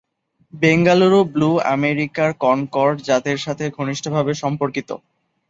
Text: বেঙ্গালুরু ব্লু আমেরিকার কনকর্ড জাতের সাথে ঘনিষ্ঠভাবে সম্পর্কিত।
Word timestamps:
বেঙ্গালুরু 0.53 1.19
ব্লু 1.33 1.49
আমেরিকার 1.73 2.29
কনকর্ড 2.43 2.97
জাতের 3.07 3.37
সাথে 3.45 3.65
ঘনিষ্ঠভাবে 3.77 4.31
সম্পর্কিত। 4.43 4.89